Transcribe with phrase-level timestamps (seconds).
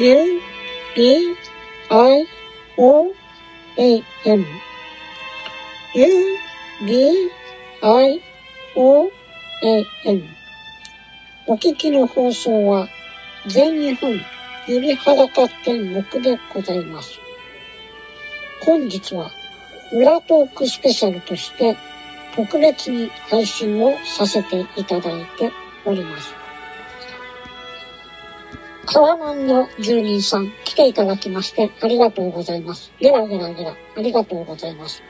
[0.00, 0.40] U,
[0.94, 1.34] B,
[1.90, 2.24] I,
[2.76, 3.12] O,
[3.76, 4.46] A, M。
[5.92, 6.06] U,
[6.86, 7.30] B,
[7.82, 8.22] I,
[8.76, 9.10] O,
[9.64, 10.22] A, M。
[11.48, 12.88] お聞きの放送は、
[13.48, 14.20] 全日本
[14.68, 17.18] 指裸天目でございます。
[18.64, 19.32] 本日は、
[19.92, 21.76] 裏トークスペシャルとして、
[22.36, 25.50] 特別に配信をさせていただいて
[25.84, 26.47] おります。
[28.90, 32.90] 川湾の住人さん、来ていただきましてありがとうございます。
[32.98, 35.02] ゲラゲラゲラ、ありがとうございます。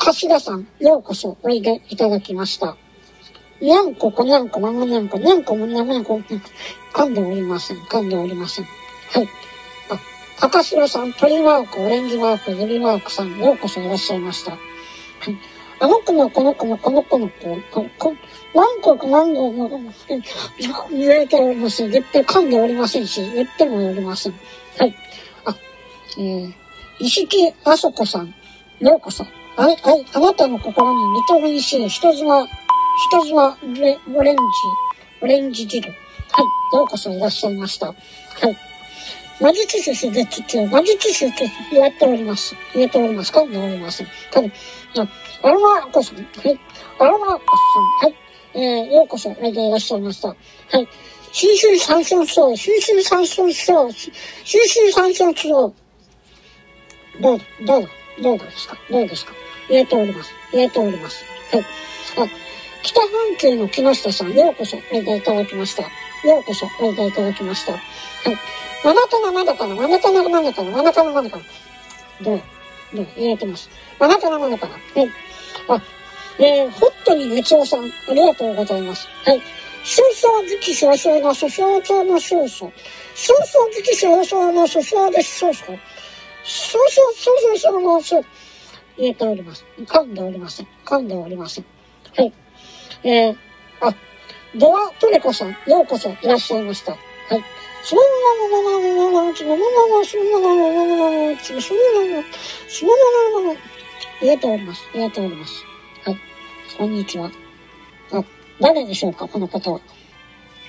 [0.00, 2.76] 頭さん、ようこそおいでいただきました。
[3.60, 6.20] にゃんこ、こにゃんこ、まごにゃんこ、にゃんこもにゃんこ、
[6.92, 7.76] 噛んでおりません。
[7.76, 8.64] 噛んでおりません。
[8.64, 9.28] はい。
[9.88, 10.00] あ、
[10.40, 14.50] 高城さん、鳥マーク、オレンジマーク、指マークさん、ようこそいらっしゃいました。
[14.50, 15.61] はい。
[15.82, 18.14] あの子もこの子もこの子の子、ここ
[18.54, 19.92] 何個か何個も
[20.92, 21.90] 言われておりません。
[21.90, 24.32] 言って噛んでおりませんし、言ってもおりません。
[24.78, 24.94] はい。
[25.44, 25.56] あ、
[26.18, 26.52] えー、
[27.00, 28.32] 石木あそこさん、
[28.78, 29.24] ようこそ。
[29.56, 34.42] はい、はい、あなたの心に認めしい人妻、人妻レオレンジ、
[35.20, 35.90] オレンジ汁。
[35.90, 37.88] はい、ようこそいらっしゃいました。
[37.88, 37.96] はい。
[39.40, 42.54] 魔術師絶中、魔術師って言われております。
[42.72, 43.32] 言えております。
[43.32, 44.06] 噛んでおりません。
[44.30, 44.40] 多
[45.42, 46.60] アロマコさん、はい。
[47.00, 47.40] アロマコ
[48.00, 48.14] さん、はい。
[48.54, 50.28] えー、ようこそおいでいらっしゃいました。
[50.28, 50.88] はい。
[51.32, 55.74] 新春三春賞、新春三春賞、新春三春賞。
[57.20, 57.88] どうだ、どうだ、
[58.22, 58.76] どうですか？
[58.88, 59.32] どうですか？
[59.68, 60.30] 言えております。
[60.52, 61.24] 言えております。
[61.50, 61.60] はい。
[61.62, 61.64] あ、
[62.82, 65.82] 北半球の木下さん、ようこそおいでいただきました。
[65.82, 67.72] ようこそおいでいただきました。
[67.72, 67.82] はい。
[68.84, 71.42] まだかなまだかなまだかなまだかなまだかなだかな
[72.20, 72.40] どう
[72.94, 73.70] どう言えてます。
[73.98, 75.10] まだかなまだかなはい。
[75.68, 75.82] あ、
[76.38, 79.08] えー、ホットに熱おさん、ありがとうございます。
[79.24, 79.40] はい。
[79.84, 82.48] 少々時期少々の諸々長の少々。
[82.48, 82.72] 少々
[83.74, 85.56] 時期少々の諸々です、少々。
[86.44, 88.26] 少々、少々少々の少々。
[88.96, 89.64] 言えております。
[89.78, 90.68] 噛んでおりません。
[90.84, 91.64] 噛んでおりません。
[92.16, 92.32] はい。
[93.04, 93.36] えー、
[93.80, 93.94] あ、
[94.54, 96.92] ドアトレコさん、ようこそいらっしゃいました。
[96.92, 97.44] はい。
[97.84, 101.64] そのままままままま、そのままま、そのまままままま、そのま
[102.06, 102.24] まま、
[102.68, 103.60] そのまままま、
[104.22, 104.88] 言えております。
[104.94, 105.64] 言えております。
[106.04, 106.18] はい。
[106.78, 107.28] こんにちは。
[108.12, 108.24] あ、
[108.60, 109.80] 誰でしょうか、この方は。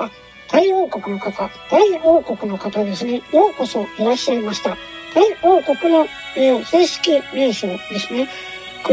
[0.00, 0.10] あ、
[0.50, 3.22] 大王国の方、大王国の方ですね。
[3.32, 4.76] ようこそいらっしゃいました。
[5.14, 6.06] 大王国の、
[6.36, 8.28] えー、正式名称ですね。
[8.86, 8.92] ク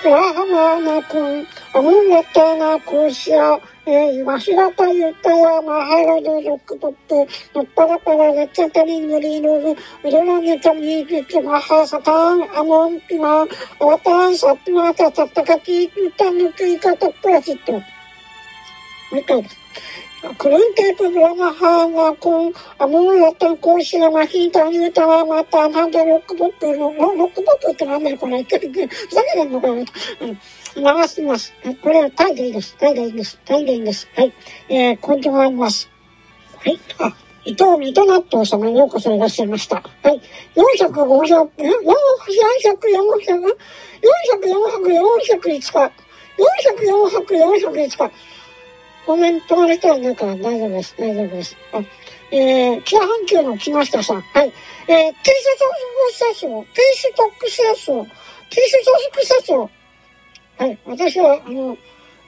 [0.00, 7.14] プラハマーナ君、おみげてな空詞を、えー、わしだと言ったよ、マハラルルクトップ、
[7.54, 13.48] のっぱらぱらレッチャタリりグリーるグ、ウルラニトミーキキマハサタン、アモンピマン、
[13.78, 17.72] ワタンサピマタタタカキーキタヌキイカトップラシット。
[17.72, 17.78] も
[19.12, 19.56] う一回です。
[20.20, 28.42] Cruinte problema hana kun amuna to ン、ニュータワー mahita ロックボットロックボップってなんだよこれ。
[28.42, 29.76] ふざけてんのかよ。
[29.76, 31.54] 流してます。
[31.82, 32.76] これはタイでいいです。
[32.76, 33.40] タイでいいです。
[33.46, 34.08] タイでいいです。
[34.14, 34.32] はい。
[34.68, 35.88] えー、根拠があります。
[36.58, 36.78] はい。
[36.98, 37.16] あ、
[37.46, 39.76] 伊藤水戸納豆様ようこそいらっしゃいました。
[39.76, 40.20] はい。
[40.54, 41.48] 450、400、400、
[42.60, 42.76] 400、
[43.24, 43.56] 400、
[44.36, 45.00] 400、
[45.40, 45.90] 405日、404
[47.08, 48.10] 泊405日。
[49.06, 50.94] コメントが出たらなんか大丈夫です。
[50.98, 51.56] 大丈夫です。
[51.72, 51.78] あ、
[52.30, 54.20] えー、北半球の木下さん。
[54.20, 54.52] はい。
[54.88, 55.30] えー、T
[56.18, 58.06] シャツスを、T シトックススを、
[58.50, 59.70] T シャツスを、
[60.58, 60.78] はい。
[60.84, 61.76] 私は、あの、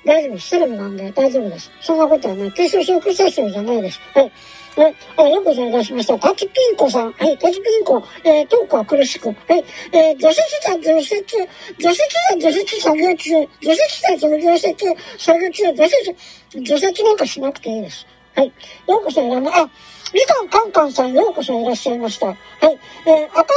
[0.04, 0.48] 大丈夫です。
[0.48, 1.70] セレブなんで大丈夫です。
[1.80, 2.52] そんなことはない。
[2.52, 4.00] 低所得者数じゃないです。
[4.14, 4.32] はい。
[4.74, 4.96] はい。
[5.18, 6.18] あ、よくお願いしました。
[6.18, 7.12] タチピンコさん。
[7.12, 7.36] はい。
[7.36, 8.02] タチピンコ。
[8.24, 9.28] えー、トークは苦しく。
[9.28, 9.64] はい。
[9.92, 11.14] えー、除雪だ、除雪、
[11.78, 11.98] 除雪
[12.30, 13.30] だ、除雪作業中。
[13.60, 14.56] 除雪だ、除雪
[15.18, 15.72] 作業中。
[15.74, 16.16] 除雪、
[16.64, 18.06] 除雪なんかしなくていいです。
[18.34, 18.46] はい。
[18.88, 19.70] ようこそいらな、あ、
[20.14, 22.28] みかんかんかんさん、ようこそいらっしゃいました。
[22.28, 22.38] はい。
[23.06, 23.54] えー、赤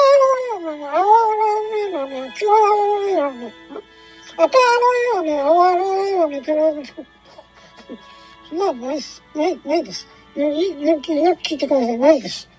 [0.60, 1.06] 色の、青
[1.90, 3.52] 色の、黄色の、黄色の、
[4.38, 4.58] 赤
[5.16, 6.86] 色いよね、青色いよね、黒い
[8.50, 9.24] そんなないです。
[9.34, 10.15] ない、ないです。
[10.36, 11.98] よく、よく聞いてください。
[11.98, 12.50] ないです。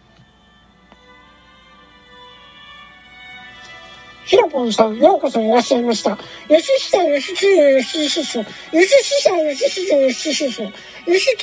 [4.24, 6.10] ひろぽんさん、ようこそいらっしゃいました。
[6.10, 6.18] よ
[6.58, 8.38] しした、よしつよ、よししす。
[8.38, 10.62] よしした、よししす、よししす。
[10.62, 11.36] よし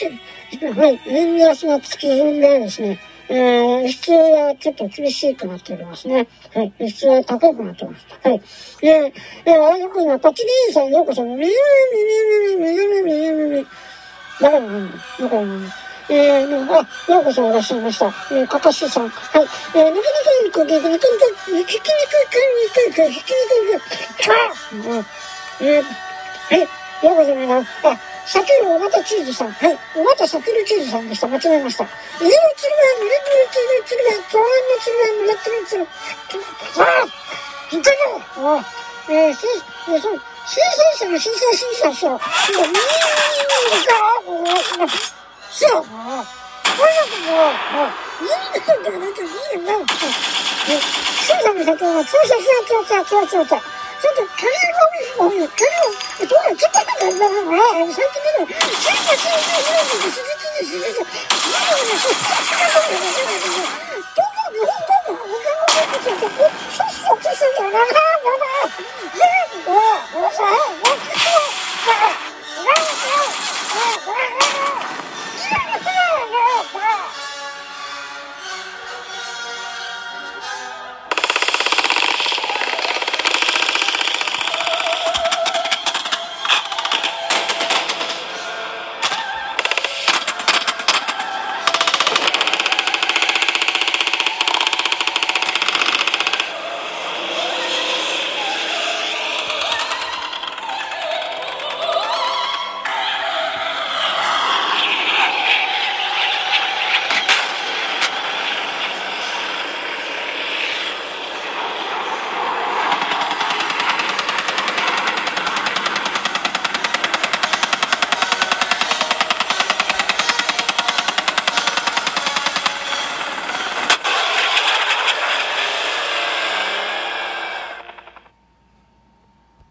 [0.51, 2.99] つ、はい、円安が月分でですね、
[3.29, 6.27] えー、輸出はちょっと厳しくなっておりますね。
[6.53, 6.73] はい。
[6.79, 8.05] 輸出は高くなってます。
[8.21, 8.41] はい。
[8.81, 9.13] えー、
[9.45, 11.51] えー、あよく今、パチリーさんようこそ、みみみみ
[12.57, 13.67] みみみみみみみ
[14.41, 14.97] だからなんだ。
[15.21, 15.92] だからなんだ。
[16.09, 16.77] えー、あ、
[17.11, 18.07] ようこそいらっしゃいました。
[18.31, 19.09] えー、かかしさん。
[19.09, 19.47] はい。
[19.75, 19.99] えー、なかなか
[20.43, 20.99] いい子で、なかなか、
[21.45, 21.83] ひき肉、
[22.27, 24.33] くんにくい、ひき肉、か、
[24.73, 25.05] うん、
[25.67, 26.61] えー、はい。
[26.61, 27.91] ようこそ皆さた。
[27.91, 29.51] あ、サけるおまたチーズさん。
[29.51, 29.77] はい。
[29.95, 31.27] おまたさけるチーズさんでした。
[31.27, 31.83] 間違えました。
[31.83, 35.87] 家のつるが、ぬれつるつるつる、公園のつるが、ぬれつるつる。
[36.79, 37.07] ああ
[37.75, 37.97] いたぞ
[38.37, 38.65] あ
[39.09, 39.47] えー、し、
[39.89, 40.63] えー、そう、新
[40.97, 42.09] 鮮者の新鮮新鮮者。
[42.09, 42.67] みー
[44.79, 45.12] が、
[45.53, 45.85] そう。
[48.79, 49.77] んだかないいよな。
[49.77, 49.85] ん、
[52.05, 53.59] そうそうそうそう。
[54.01, 54.21] ちょっと、
[55.19, 55.55] を、どうやっ
[56.57, 57.61] てたんだろうな。
[57.93, 58.55] 最近見る。